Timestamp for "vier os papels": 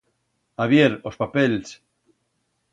0.71-1.67